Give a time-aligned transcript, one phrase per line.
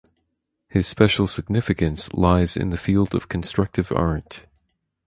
[0.67, 4.47] His special significance lies in the field of constructive art.